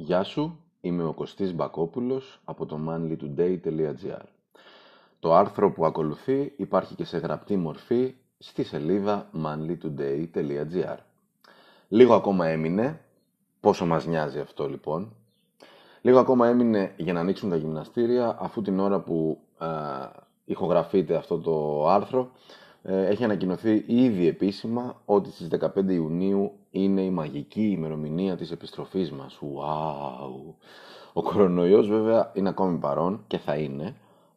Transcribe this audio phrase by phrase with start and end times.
[0.00, 4.22] Γεια σου, είμαι ο Κωστής Μπακόπουλος από το manlytoday.gr
[5.20, 10.96] Το άρθρο που ακολουθεί υπάρχει και σε γραπτή μορφή στη σελίδα manlytoday.gr
[11.88, 13.00] Λίγο ακόμα έμεινε,
[13.60, 15.12] πόσο μας νοιάζει αυτό λοιπόν,
[16.00, 19.68] λίγο ακόμα έμεινε για να ανοίξουν τα γυμναστήρια αφού την ώρα που α,
[20.44, 27.10] ηχογραφείται αυτό το άρθρο ε, έχει ανακοινωθεί ήδη επίσημα ότι στις 15 Ιουνίου είναι η
[27.10, 29.38] μαγική ημερομηνία της επιστροφής μας.
[29.42, 30.54] Wow!
[31.12, 33.94] Ο κορονοϊός βέβαια είναι ακόμη παρόν και θα είναι,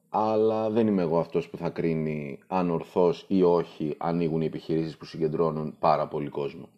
[0.09, 4.97] αλλά δεν είμαι εγώ αυτός που θα κρίνει αν ορθώς ή όχι ανοίγουν οι επιχειρήσεις
[4.97, 6.69] που συγκεντρώνουν πάρα πολύ κόσμο.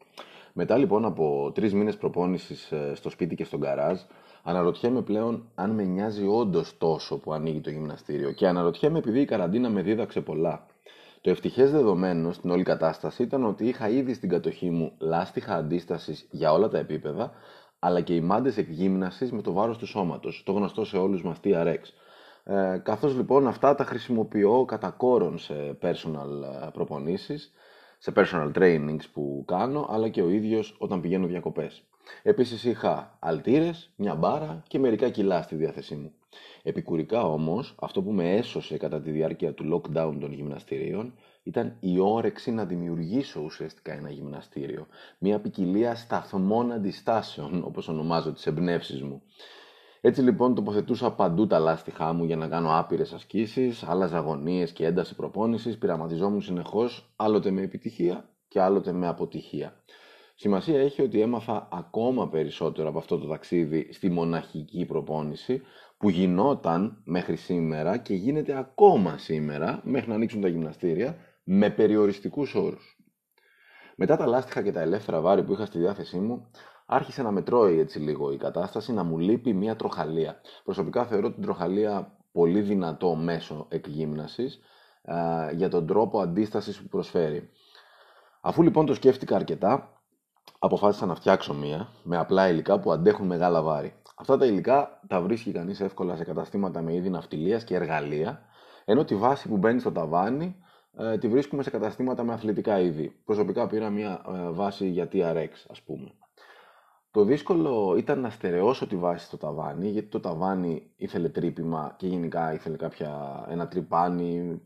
[0.54, 4.00] Μετά λοιπόν από τρεις μήνες προπόνησης ε, στο σπίτι και στον καράζ,
[4.44, 9.26] αναρωτιέμαι πλέον αν με νοιάζει όντως τόσο που ανοίγει το γυμναστήριο και αναρωτιέμαι επειδή η
[9.26, 10.66] καραντίνα με δίδαξε πολλά.
[11.24, 16.28] Το ευτυχές δεδομένο στην όλη κατάσταση ήταν ότι είχα ήδη στην κατοχή μου λάστιχα αντίστασης
[16.32, 17.32] για όλα τα επίπεδα,
[17.80, 21.38] αλλά και οι μάντες εκγύμνασης με το βάρος του σώματος, το γνωστό σε όλους μας
[21.44, 21.80] TRX.
[22.44, 27.52] Ε, καθώς λοιπόν αυτά τα χρησιμοποιώ κατά κόρον σε personal ε, προπονήσεις,
[27.98, 31.84] σε personal trainings που κάνω, αλλά και ο ίδιος όταν πηγαίνω διακοπές.
[32.24, 36.14] Επίσης είχα αλτήρες, μια μπάρα και μερικά κιλά στη διάθεσή μου.
[36.64, 42.00] Επικουρικά όμως, αυτό που με έσωσε κατά τη διάρκεια του lockdown των γυμναστηρίων ήταν η
[42.00, 44.88] όρεξη να δημιουργήσω ουσιαστικά ένα γυμναστήριο.
[45.18, 49.22] Μια ποικιλία σταθμών αντιστάσεων, όπως ονομάζω τις εμπνεύσεις μου.
[50.02, 54.86] Έτσι λοιπόν τοποθετούσα παντού τα λάστιχά μου για να κάνω άπειρες ασκήσεις, άλλαζα αγωνίες και
[54.86, 59.84] ένταση προπόνησης, πειραματιζόμουν συνεχώς, άλλοτε με επιτυχία και άλλοτε με αποτυχία.
[60.36, 65.62] Σημασία έχει ότι έμαθα ακόμα περισσότερο από αυτό το ταξίδι στη μοναχική προπόνηση
[65.98, 72.56] που γινόταν μέχρι σήμερα και γίνεται ακόμα σήμερα μέχρι να ανοίξουν τα γυμναστήρια με περιοριστικούς
[72.56, 72.98] όρους.
[73.96, 76.50] Μετά τα λάστιχα και τα ελεύθερα βάρη που είχα στη διάθεσή μου,
[76.86, 80.42] άρχισε να μετρώει έτσι λίγο η κατάσταση, να μου λείπει μια τροχαλία.
[80.64, 84.60] Προσωπικά θεωρώ την τροχαλία πολύ δυνατό μέσο εκγύμνασης
[85.56, 87.50] για τον τρόπο αντίστασης που προσφέρει.
[88.42, 90.03] Αφού λοιπόν το σκέφτηκα αρκετά,
[90.66, 93.94] αποφάσισα να φτιάξω μία με απλά υλικά που αντέχουν μεγάλα βάρη.
[94.16, 98.42] Αυτά τα υλικά τα βρίσκει κανείς εύκολα σε καταστήματα με είδη ναυτιλίας και εργαλεία,
[98.86, 100.56] ενώ τη βάση που μπαίνει στο ταβάνι
[100.98, 103.16] ε, τη βρίσκουμε σε καταστήματα με αθλητικά είδη.
[103.26, 106.12] Προσωπικά πήρα μια ε, βάση για TRX, ας πούμε.
[107.12, 112.08] Το δύσκολο ήταν να στερεώσω τη βάση στο ταβάνι, γιατί το ταβάνι ήθελε τρύπημα και
[112.08, 114.62] γενικά ήθελε κάποια, ένα τρυπάνι,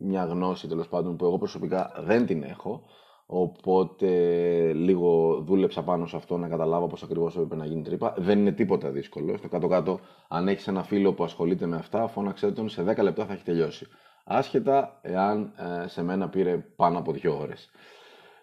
[0.00, 2.84] μια γνώση τέλος πάντων που εγώ προσωπικά δεν την έχω.
[3.26, 4.08] Οπότε
[4.72, 8.14] λίγο δούλεψα πάνω σε αυτό να καταλάβω πώς ακριβώς έπρεπε να γίνει τρύπα.
[8.18, 9.36] Δεν είναι τίποτα δύσκολο.
[9.36, 13.24] Στο κάτω-κάτω, αν έχεις ένα φίλο που ασχολείται με αυτά, φώναξε τον σε 10 λεπτά
[13.26, 13.86] θα έχει τελειώσει.
[14.24, 15.52] Άσχετα εάν
[15.84, 17.70] ε, σε μένα πήρε πάνω από 2 ώρες.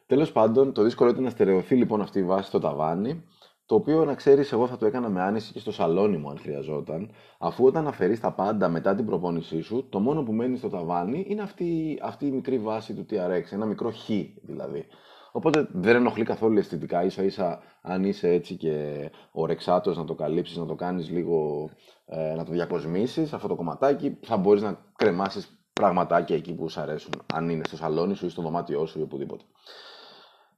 [0.08, 3.24] Τέλος πάντων, το δύσκολο ήταν να στερεωθεί λοιπόν αυτή η βάση στο ταβάνι
[3.72, 6.38] το οποίο να ξέρεις, εγώ θα το έκανα με άνεση και στο σαλόνι μου, αν
[6.38, 10.70] χρειαζόταν, αφού όταν αφαιρείς τα πάντα μετά την προπόνησή σου, το μόνο που μένει στο
[10.70, 14.10] ταβάνι είναι αυτή, αυτή η μικρή βάση του TRX, ένα μικρό χ
[14.42, 14.86] δηλαδή.
[15.32, 20.58] Οπότε δεν ενοχλεί καθόλου αισθητικά, ίσα ίσα αν είσαι έτσι και ορεξάτος να το καλύψεις,
[20.58, 21.70] να το κάνεις λίγο,
[22.06, 26.82] ε, να το διακοσμήσεις, αυτό το κομματάκι θα μπορείς να κρεμάσεις πραγματάκια εκεί που σου
[26.82, 29.44] αρέσουν, αν είναι στο σαλόνι σου ή στο δωμάτιό σου ή οπουδήποτε.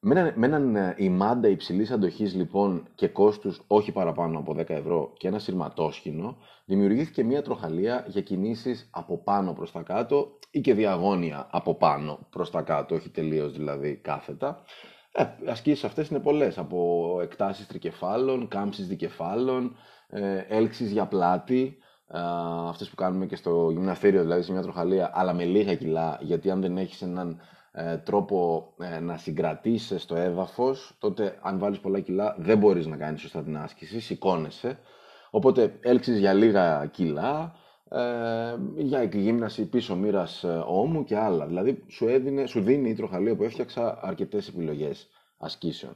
[0.05, 4.69] Με έναν, με έναν ε, ημάντα υψηλής αντοχής λοιπόν και κόστους όχι παραπάνω από 10
[4.69, 10.61] ευρώ και ένα σειρματόσχηνο, δημιουργήθηκε μια τροχαλία για κινήσεις από πάνω προς τα κάτω ή
[10.61, 14.63] και διαγώνια από πάνω προς τα κάτω, όχι τελείως δηλαδή κάθετα.
[15.11, 19.75] Ε, ασκήσεις αυτές είναι πολλές, από εκτάσεις τρικεφάλων, κάμψεις δικεφάλων,
[20.07, 21.77] ε, έλξεις για πλάτη,
[22.07, 22.19] ε,
[22.67, 26.49] αυτές που κάνουμε και στο γυμναστήριο, δηλαδή σε μια τροχαλία, αλλά με λίγα κιλά, γιατί
[26.49, 27.43] αν δεν έχεις έναν ε,
[28.03, 33.21] τρόπο ε, να συγκρατήσει το έδαφος, τότε αν βάλεις πολλά κιλά δεν μπορείς να κάνεις
[33.21, 34.79] σωστά την άσκηση, σηκώνεσαι.
[35.29, 37.55] Οπότε έλξεις για λίγα κιλά,
[37.89, 37.99] ε,
[38.75, 41.45] για εκγύμναση πίσω μοίρας ε, ώμου και άλλα.
[41.45, 45.95] Δηλαδή σου, έδινε, σου δίνει η τροχαλία που έφτιαξα αρκετές επιλογές ασκήσεων.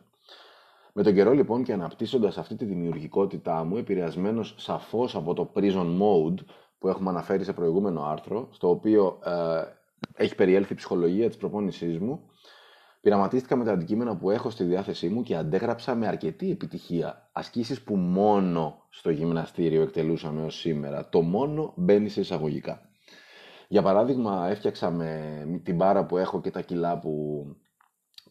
[0.94, 5.98] Με τον καιρό λοιπόν και αναπτύσσοντας αυτή τη δημιουργικότητά μου, επηρεασμένος σαφώς από το prison
[6.02, 6.40] mode
[6.80, 9.32] που έχουμε αναφέρει σε προηγούμενο άρθρο, στο οποίο ε,
[10.18, 12.30] έχει περιέλθει η ψυχολογία της προπόνησής μου,
[13.02, 17.82] πειραματίστηκα με τα αντικείμενα που έχω στη διάθεσή μου και αντέγραψα με αρκετή επιτυχία ασκήσεις
[17.82, 21.10] που μόνο στο γυμναστήριο εκτελούσαμε ως σήμερα.
[21.10, 22.82] Το μόνο μπαίνει σε εισαγωγικά.
[23.68, 27.46] Για παράδειγμα, έφτιαξα με την μπάρα που έχω και τα κιλά που,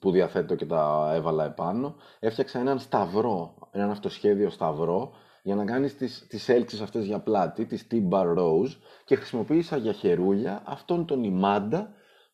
[0.00, 5.12] που διαθέτω και τα έβαλα επάνω, έφτιαξα έναν σταυρό, έναν αυτοσχέδιο σταυρό,
[5.46, 8.68] για να κάνεις τις, τις έλξεις αυτές για πλάτη, τις T-bar rows
[9.04, 11.92] και χρησιμοποίησα για χερούλια αυτόν τον ημάντα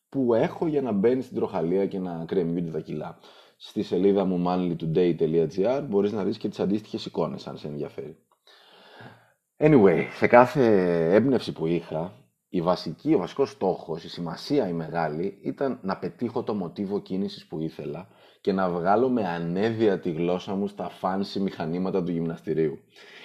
[0.09, 3.17] που έχω για να μπαίνει στην τροχαλία και να κρεμιούνται τα κιλά.
[3.57, 8.17] στη σελίδα μου manlytoday.gr μπορείς να δεις και τις αντίστοιχες εικόνες αν σε ενδιαφέρει.
[9.57, 10.65] Anyway, σε κάθε
[11.13, 12.13] έμπνευση που είχα,
[12.55, 17.45] η βασική, ο βασικός στόχος, η σημασία η μεγάλη ήταν να πετύχω το μοτίβο κίνησης
[17.45, 18.07] που ήθελα
[18.41, 22.79] και να βγάλω με ανέδεια τη γλώσσα μου στα φάνση μηχανήματα του γυμναστηρίου.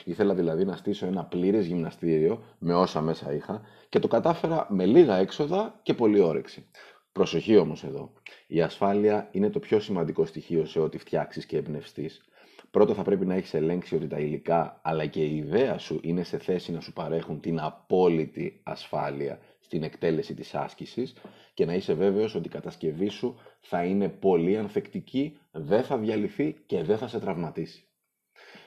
[0.05, 4.87] Ήθελα δηλαδή να στήσω ένα πλήρες γυμναστήριο με όσα μέσα είχα και το κατάφερα με
[4.87, 6.67] λίγα έξοδα και πολύ όρεξη.
[7.13, 8.13] Προσοχή όμως εδώ.
[8.47, 12.28] Η ασφάλεια είναι το πιο σημαντικό στοιχείο σε ό,τι φτιάξεις και εμπνευστείς.
[12.71, 16.23] Πρώτα θα πρέπει να έχεις ελέγξει ότι τα υλικά αλλά και η ιδέα σου είναι
[16.23, 21.15] σε θέση να σου παρέχουν την απόλυτη ασφάλεια στην εκτέλεση της άσκησης
[21.55, 26.57] και να είσαι βέβαιος ότι η κατασκευή σου θα είναι πολύ ανθεκτική, δεν θα διαλυθεί
[26.67, 27.89] και δεν θα σε τραυματίσει.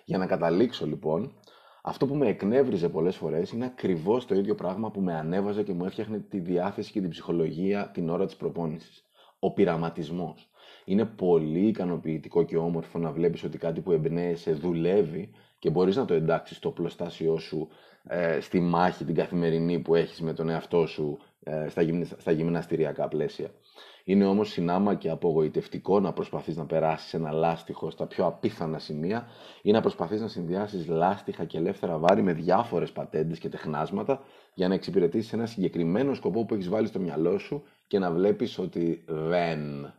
[0.06, 1.34] Για να καταλήξω λοιπόν,
[1.84, 5.74] αυτό που με εκνεύριζε πολλές φορές είναι ακριβώς το ίδιο πράγμα που με ανέβαζε και
[5.74, 9.06] μου έφτιαχνε τη διάθεση και την ψυχολογία την ώρα της προπόνησης.
[9.40, 10.51] Ο πειραματισμός.
[10.86, 15.30] Είναι πολύ ικανοποιητικό και όμορφο να βλέπεις ότι κάτι που εμπνέεσαι δουλεύει
[15.60, 17.68] και μπορείς να το εντάξεις στο πλωστάσιό σου
[18.04, 21.82] ε, στη μάχη την καθημερινή που έχεις με τον εαυτό σου ε, στα,
[22.18, 23.52] στα γυμναστηριακά πλαίσια.
[24.04, 29.28] Είναι όμως συνάμα και απογοητευτικό να προσπαθείς να περάσεις ένα λάστιχο στα πιο απίθανα σημεία
[29.62, 34.24] ή να προσπαθείς να συνδυάσεις λάστιχα και ελεύθερα βάρη με διάφορες πατέντες και τεχνάσματα
[34.54, 38.60] για να εξυπηρετήσεις ένα συγκεκριμένο σκοπό που έχεις βάλει στο μυαλό σου και να βλέπεις
[38.60, 39.94] ότι δεν.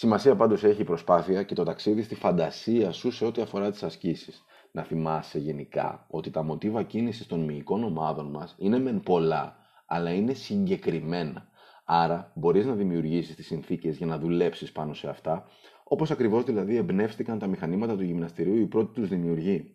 [0.00, 3.82] Σημασία πάντως έχει η προσπάθεια και το ταξίδι στη φαντασία σου σε ό,τι αφορά τις
[3.82, 4.44] ασκήσεις.
[4.70, 9.56] Να θυμάσαι γενικά ότι τα μοτίβα κίνησης των μυϊκών ομάδων μας είναι μεν πολλά,
[9.86, 11.48] αλλά είναι συγκεκριμένα.
[11.84, 15.46] Άρα μπορείς να δημιουργήσεις τις συνθήκες για να δουλέψεις πάνω σε αυτά,
[15.84, 19.74] όπως ακριβώς δηλαδή εμπνεύστηκαν τα μηχανήματα του γυμναστηρίου οι πρώτοι τους δημιουργοί.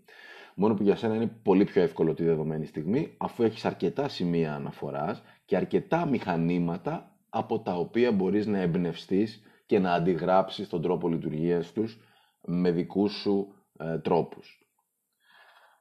[0.56, 4.56] Μόνο που για σένα είναι πολύ πιο εύκολο τη δεδομένη στιγμή, αφού έχεις αρκετά σημεία
[4.56, 9.42] αναφοράς και αρκετά μηχανήματα από τα οποία μπορείς να εμπνευστείς
[9.74, 12.00] και να αντιγράψεις τον τρόπο λειτουργίας τους
[12.42, 14.68] με δικούς σου ε, τρόπους.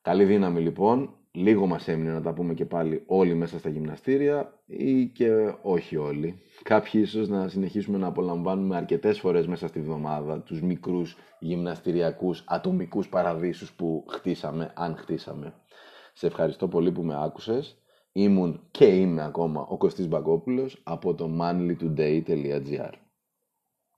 [0.02, 4.62] Καλή δύναμη λοιπόν, Λίγο μας έμεινε να τα πούμε και πάλι όλοι μέσα στα γυμναστήρια
[4.66, 6.40] ή και όχι όλοι.
[6.62, 13.08] Κάποιοι ίσως να συνεχίσουμε να απολαμβάνουμε αρκετές φορές μέσα στη βδομάδα τους μικρούς γυμναστηριακούς ατομικούς
[13.08, 15.54] παραδείσους που χτίσαμε, αν χτίσαμε.
[16.12, 17.76] Σε ευχαριστώ πολύ που με άκουσες.
[18.12, 23.01] Ήμουν και είμαι ακόμα ο Κωστής Μπαγκόπουλος από το manlytoday.gr